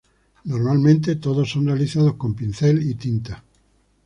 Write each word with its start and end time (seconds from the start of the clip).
Normalmente 0.45 1.17
todos 1.17 1.51
son 1.51 1.67
realizados 1.67 2.15
con 2.15 2.33
pincel 2.33 2.81
y 2.89 2.95
tinta. 2.95 3.43